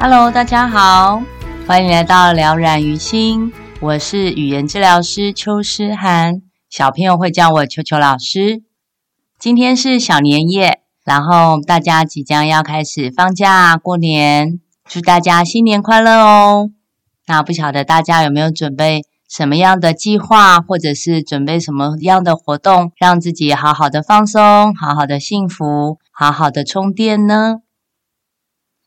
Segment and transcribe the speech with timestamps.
[0.00, 1.20] Hello，大家好。
[1.66, 8.62] 欢迎来到了然于心，我是语言治疗师邱诗涵，小朋友会叫我邱邱老师。
[9.40, 16.70] 今天是小年夜，然后大家即将要开始放假过年，祝大家新年快乐哦！
[17.26, 27.56] 那不晓得大家有没有准备什么样的计划，或者是准备什么样的活动，让自己好好的放松，好好的幸福，好好的充电呢？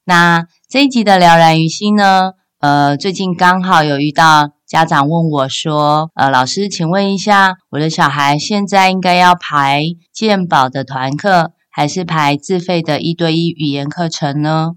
[0.06, 2.32] 那这一集的了然于心呢？
[2.62, 14.76] 呃，最近刚好有遇到家长问我说：“呃，老师，请问一下，我的小孩现在应该要排健保的团课，还是排自费的一对一语言课程呢？”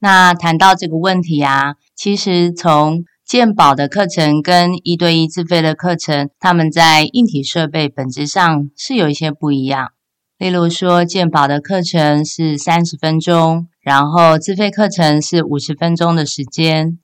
[0.00, 9.90] 那谈到这个问题啊，其实从健保的课程跟一对一自费的课程，他们在硬体设备本质上是有一些不一样。
[10.38, 13.68] 例如说，健保的课程是三十分钟。
[13.86, 16.98] 然后自费课程是五十分钟的时间，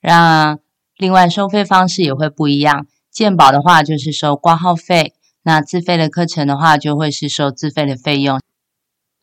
[0.00, 0.60] 让
[0.96, 2.86] 另外收费方式也会不一样。
[3.10, 8.40] 健保的话就是收挂号费，那自费的课程的话就会是收自费的费用。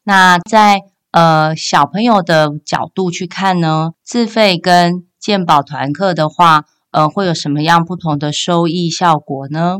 [0.03, 9.77] 那在呃小朋友的角度去看呢，自费跟健保团课的话，呃会有什么样不同的收益效果呢？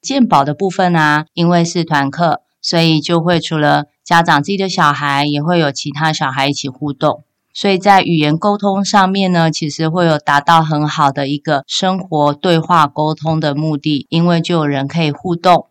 [0.00, 7.22] 健保的部分啊，因为是团课，所以就会除了家长自己的小孩也会有其他小孩一起互动，
[7.54, 15.68] 所以在语言沟通上面呢，其实会有达到很好的一个生活对话沟通的目的，因为就有人可以互动。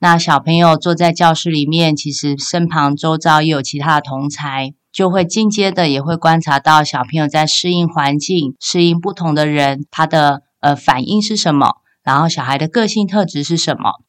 [0.00, 14.04] 那小朋友坐在教室里面，其实身旁周遭也有其他的同侪，就会间接的也会观察到小朋友在适应环境、适应不同的人，他的呃反应是什么，然后小孩的个性特质是什么。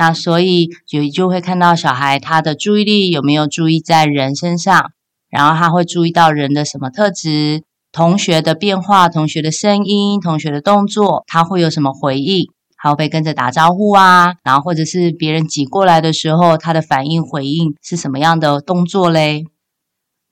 [0.00, 4.92] 那所以就就会看到小孩他的注意力有没有注意在人身上，
[5.28, 12.46] 然后他会注意到人的什么特质，同学的变化、同学的声音、同学的动作，他会有什么回应，
[12.78, 19.44] 还会跟着打招呼啊，然后或者是别人挤过来的时候，他的反应回应是什么样的动作嘞？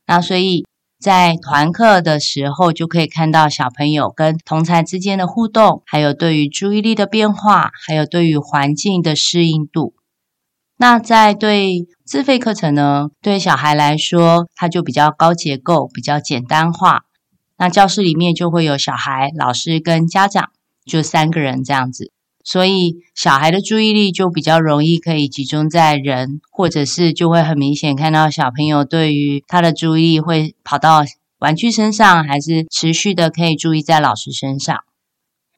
[0.06, 0.64] 那所以。
[0.98, 9.94] 在团课的时候，就可以看到小朋友跟同才之间的互动，还有对于注意力的变化，还有对于环境的适应度。
[10.76, 17.04] 那在对自费课程呢，对小孩来说，它就比较高结构，比较简单化。
[17.56, 20.50] 那教室里面就会有小孩、老师跟家长，
[20.84, 22.12] 就三个人这样子。
[22.50, 31.04] 所以小孩的注意力就比较容易可以集中在人，或者是就会很明显看到小朋友对于他的注意力会跑到
[31.40, 34.74] 玩具身上，还是持续的可以注意在老师身上。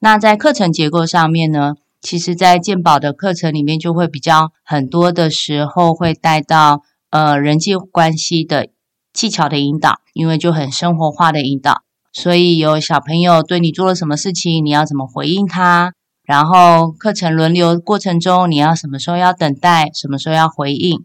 [0.01, 8.67] 那在课程结构上面呢，其实在健保的课程里面就会比较很多的时候会带到呃人际关系的
[9.13, 15.93] 技巧的引导，因为就很生活化的引导，所以有小朋友对你做了什么事情，你要怎么回应他。
[16.31, 21.03] 然后课程轮流过程中，你要什么时候要等待，什么时候要回应？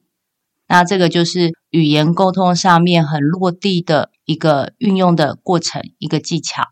[0.69, 6.63] 那这个就是语言沟通上面很落地的一个运用的过程，一个技巧。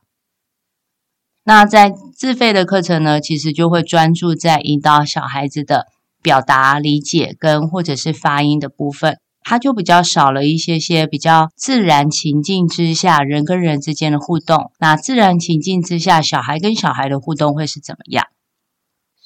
[1.43, 5.89] 那在自费的课程呢，其实就会专注在引导小孩子的
[6.23, 14.71] 表达、理解跟或者是发音的部分，它就比较少了一些些比较自然情境之下人跟人之间的互动。
[14.79, 18.25] 那自然情境之下，小孩跟小孩的互动会是怎么样？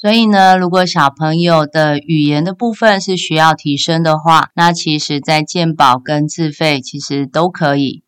[0.01, 8.05] 所以呢，如果小朋友的语言的部分是需要提升的话，那其实在鉴宝跟自费其实都可以。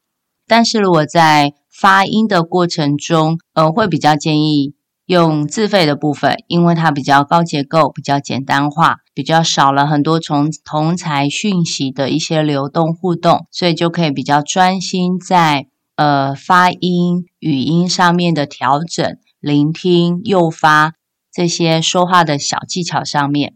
[0.47, 4.75] 但是如果在发音的过程中，呃，会比较建议
[5.07, 15.67] 用自费的部分，因为它比较高结构，比较简单化，比较少了很多从同材讯息的一些流动互动，所以就可以比较专心在
[15.97, 20.93] 呃发音、语音上面的调整、聆听、诱发。
[21.33, 23.55] 这些说话的小技巧上面，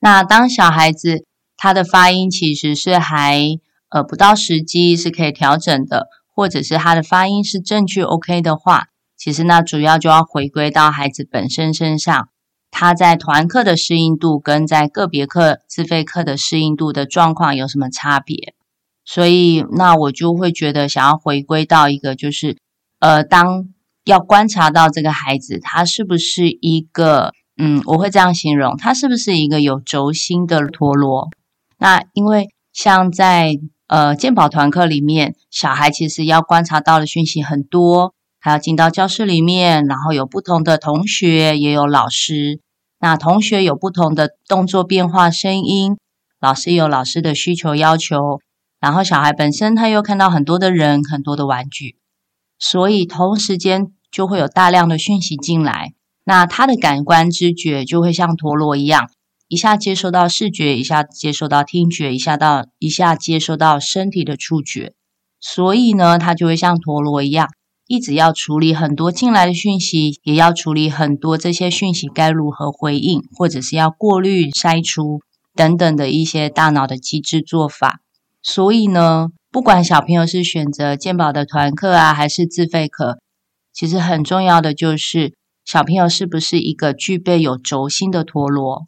[0.00, 1.24] 那当小孩子
[1.56, 3.42] 他的发音其实是还
[3.88, 12.28] 呃不到时机是可以调整的，或者是他的发音是正确 OK 的话，其实那主要就要回归到孩子本身身上，
[12.70, 18.54] 他在团课的适应度跟在个别课自费课的适应度的状况有什么差别？
[19.04, 22.56] 所以那我就会觉得想要回归到一个，就是
[23.00, 23.68] 呃，当
[24.04, 31.28] 要观察到这个孩子，他是不是一个，嗯，我会这样形容，他是不是一个有轴心的陀螺？
[31.78, 33.56] 那因为像在
[33.86, 42.60] 呃健保团课里面，小孩其实要观察到的讯息很多，还要进到教室里面，然后有不同的同学，也有老师。
[43.00, 45.96] 那同学有不同的动作变化、声音，
[46.40, 48.40] 老师有老师的需求要求，
[48.80, 51.96] 然后小孩本身他又看到很多的人、很多的玩具，
[52.66, 55.92] 所以同时间就会有大量的讯息进来。
[56.24, 59.10] 那他的感官知觉就会像陀螺一样，
[59.48, 64.94] 一下接收到视觉，一下接收到听觉，一下到一下接收到身体的触觉，
[65.38, 67.50] 所以呢，他就会像陀螺一样。
[67.86, 75.20] 一直要处理很多进来的讯息，也要处理很多这些讯息该如何回应，或者是要过滤、筛除
[75.54, 78.00] 等等的一些大脑的机制做法。
[78.42, 83.20] 所以呢，不管小朋友是选择健保的团课啊，还是自费课，
[83.72, 85.32] 其实很重要的就是
[85.64, 88.82] 小朋友是不是一个具备有轴心的陀螺。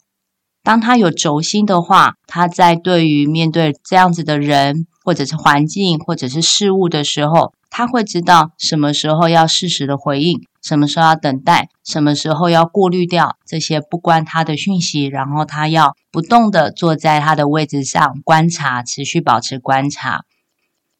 [0.64, 20.24] 当他有轴心的话，他在对于面对这样子的人，或者是环境，或者是事物的时候，他会知道什么时候要适时的回应，什么时候要等待，什么时候要过滤掉这些不关他的讯息，然后他要不动的坐在他的位置上观察，持续保持观察。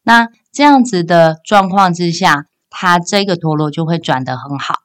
[0.06, 4.76] 那这样子的状况之下，他这个陀螺就会转得很好。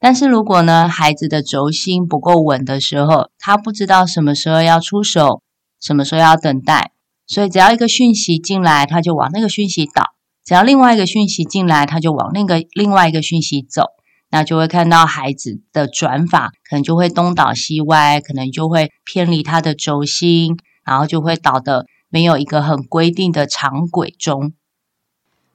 [0.00, 5.42] 但是如果呢，孩子的轴心不够稳的时候，他不知道什么时候要出手，
[5.80, 6.90] 什么时候要等待，
[7.24, 10.14] 所以只要一个讯息进来，他就往那个讯息倒。
[10.44, 13.84] 只要另外一个讯息进来，他就往那个另外一个讯息走，
[14.30, 24.52] 那就会看到孩子的转法，可能就会东倒西歪，可能就会偏离他的轴心，然后就会倒得没有一个很规定的长轨中。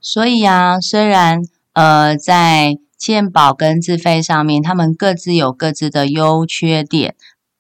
[0.02, 1.42] 所以啊，虽然
[1.74, 7.16] 呃在健保跟自费上面，他们各自有各自的优缺点，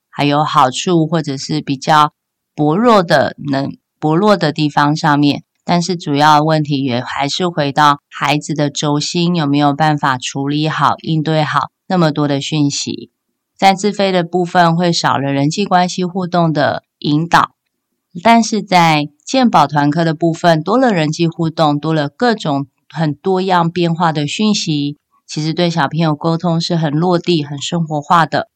[0.09, 2.13] 还有好处或者是比较
[2.55, 5.43] 薄弱的能薄弱的地方上面。
[5.63, 13.11] 但是主要问题也还是回到孩子的轴心有没有办法处理好、应对好那么多的讯息。
[13.55, 17.51] 在自费的部分会少了人际关系互动的引导，
[18.23, 24.97] 但是在健保团课的部分多了人际互动，多了各种很多样变化的讯息，
[25.27, 28.49] 其实对小朋友沟通是很落地、很生活化的。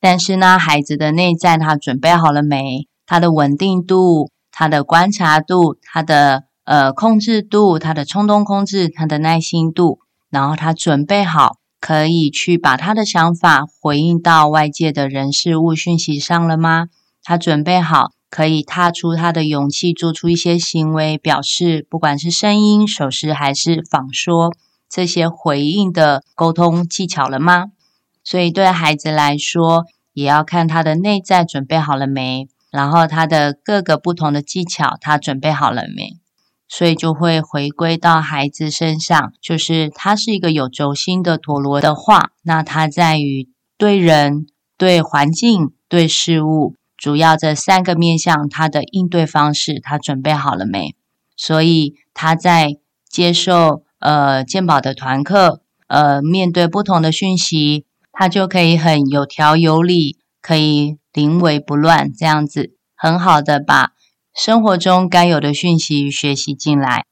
[0.00, 2.86] 但是呢，孩子的内在他准备好了没？
[3.06, 4.30] 他的稳定度。
[4.58, 9.98] 他的观察度，他的呃控制度，他的冲动控制，他的耐心度，
[10.30, 16.86] 然后他准备好可以去把他的想法回应到外界的人事物讯息上了吗？
[17.22, 24.52] 他准备好可以踏出他的勇气，做出一些行为表示，不管是声音、手势还是仿说
[24.90, 27.68] 这些回应的沟通技巧了吗？
[28.22, 32.46] 所以对孩子来说，也要看他的内在准备好了没。
[32.70, 36.18] 然后他的各个不同的技巧，他准备好了没？
[36.68, 43.48] 所以就会回归到孩子身上，就是他是一个有轴心的陀螺的话，那他在于
[43.78, 44.44] 对人、
[44.76, 50.94] 对环境、对事物，主要这三个面向，他的应对方式，他准备好了没？
[51.36, 52.76] 所以他在
[53.08, 60.98] 接受呃鉴宝的团课，呃面对不同的讯息，他就可以很有条有理，可以。
[61.16, 63.92] 临危不乱，这样子很好的把
[64.34, 67.06] 生活中该有的讯息学习进来。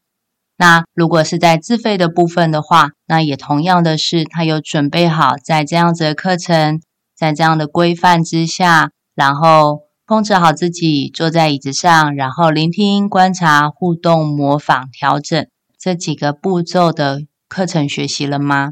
[0.58, 6.82] 那如果是在自费的部分的话，那也同样的是，他有准备好在这样子的课程，
[7.16, 15.46] 在这样的规范之下，然后控制好自己，坐在椅子上，然后聆听、观察、互动、模仿、调整
[15.78, 18.70] 这几个步骤的课程学习了吗？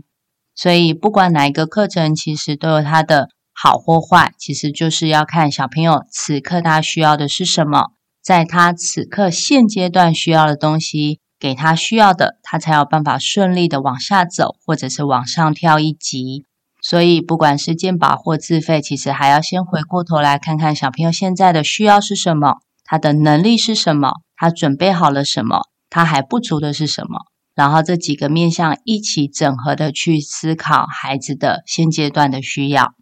[0.54, 3.28] 所以不管哪一个课程，其实都有它的。
[3.54, 16.46] 好或坏，其实就是要看小朋友此刻他需要的是什么，在他此刻现阶段需要的东西，给他需要的，他才有办法顺利的往下走，或者是往上跳一级。
[16.82, 27.20] 所以，不管是健保或自费，其实还要先回过头来看看小朋友现在的需要是什么，他的能力是什么，他准备好了什么，他还不足的是什么，
[27.54, 32.94] 然后这几个面向一起整合的去思考孩子的现阶段的需要。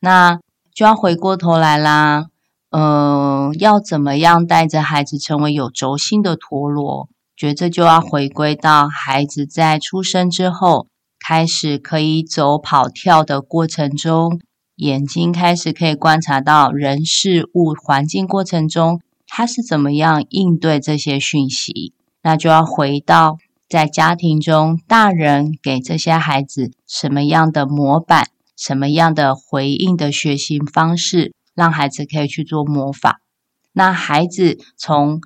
[0.00, 0.40] 那
[0.74, 2.24] 就要回过头来啦，
[2.70, 7.08] 嗯、要怎么样带着孩子成为有轴心的陀螺？
[7.36, 10.86] 觉得这就要回归到孩子在出生之后，
[11.20, 14.40] 开始可以走、跑、跳的过程中，
[14.76, 21.92] 眼睛开始可以观察到人、事物、环境过程中，他是怎么样应对这些讯息。
[22.22, 33.16] 那就要回到在家庭中，大人给这些孩子什么样的模板，什么样的回应的学习方式，让孩子可以去做模仿。
[33.72, 35.20] 那孩子从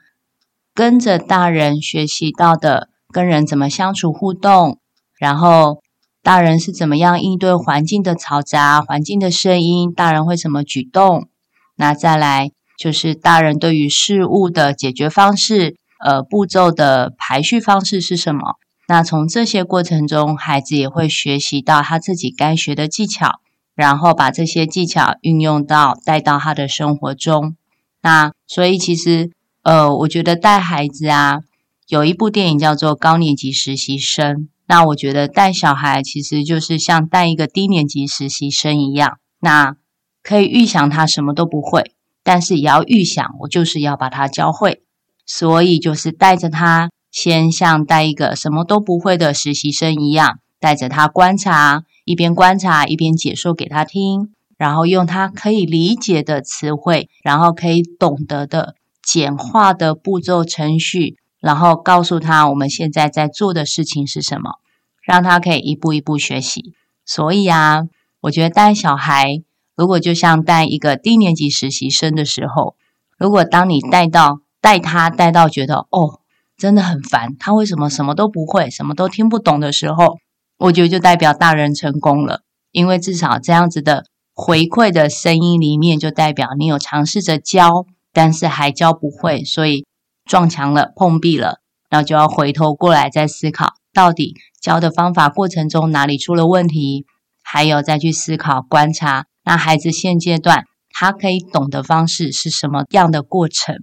[0.74, 4.78] 跟着大人学习到的，跟人怎么相处互动，
[5.16, 5.82] 然后
[6.24, 11.28] 大人是怎么样应对环境的嘈杂、环境的声音，大人会怎么举动？
[11.76, 15.76] 那再来就是大人对于事物的解决方式。
[16.02, 18.56] 呃，步骤的排序方式是什么？
[18.88, 23.40] 那从这些过程中，孩子也会学习到他自己该学的技巧，
[23.74, 27.54] 然后把这些技巧运用到带到他的生活中。
[28.00, 29.30] 那所以其实，
[29.62, 31.40] 呃，我觉得带孩子啊，
[31.88, 34.36] 有一部电影叫做《高年级实习生》。
[34.66, 39.18] 那我觉得带小孩其实就是像带一个低年级实习生一样。
[39.40, 39.76] 那
[40.22, 41.92] 可以预想他什么都不会，
[42.22, 44.82] 但是也要预想，我就是要把他教会。
[45.26, 64.52] 所以就是带着他，先像带一个什么都不会的实习生一样，带着他观察，一边观察一边解说给他听，然后用他可以理解的词汇，然后可以懂得的简化的步骤程序，然后告诉他我们现在在做的事情是什么，
[65.02, 66.72] 让他可以一步一步学习。
[67.04, 67.82] 所以啊，
[68.22, 69.42] 我觉得带小孩，
[69.76, 72.76] 如果就像带一个低年级实习生的时候，
[73.18, 76.20] 如果当你带到带他带到觉得哦，
[76.56, 80.16] 真的很烦，他为什么什么都不会，什么都听不懂的时候，
[80.56, 82.40] 我觉得就代表大人成功了，
[82.72, 87.84] 因为至少这样子的回馈的声音里面，就代表你有尝试着教，
[88.14, 89.84] 但是还教不会，所以
[90.24, 97.06] 撞墙了，碰壁了，然后就要回头过来再思考，到底教的方法过程中哪里出了问题，
[97.42, 103.82] 还有再去思考观察，那孩子现阶段他可以懂的方式是什么样的过程。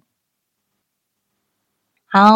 [2.05, 2.33] 好，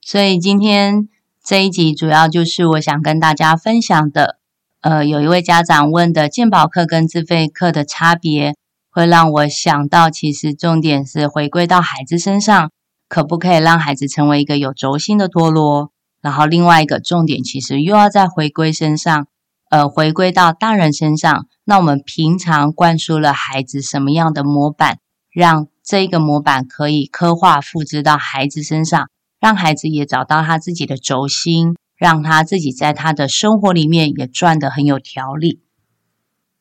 [0.00, 1.08] 所以今天
[1.44, 4.38] 这一集主要就是我想跟大家分享的。
[4.82, 8.54] 呃，有一位家长问的鉴宝课跟自费课的差别，
[8.88, 12.72] 会让我想到，其实重点是回归到孩子身上，
[13.10, 15.90] 可不可以让孩子成为一个有轴心的陀螺？
[16.22, 19.26] 然后另外一个重点，其实又要再回归身上，
[19.68, 21.46] 呃，回归到大人身上。
[21.64, 25.00] 那我们平常灌输了孩子什么样的模板，
[25.32, 35.60] 让这一个模板可以刻画复制到孩子身上，让孩子也找到他自己的轴心，让他自己在他的生活里面也转得很有条理。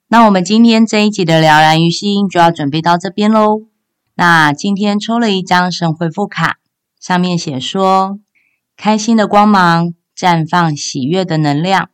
[0.08, 3.69] 那我们今天这一集的了然于心就要准备到这边喽。
[4.20, 6.58] 那今天抽了一张神回复卡，
[7.00, 8.20] 上面写说：
[8.76, 11.90] 开心的光芒绽放喜悦的能量，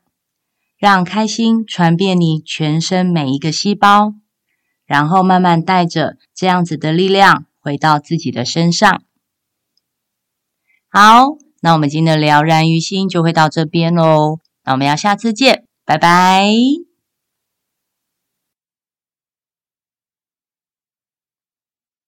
[0.76, 4.16] 让开心传遍你全身每一个细胞。
[4.88, 9.04] 然后慢慢带着这样子的力量回到自己的身上。
[10.90, 14.40] 好，那我们今天的了然于心就会到这边喽。
[14.64, 16.50] 那我们要下次见，拜拜。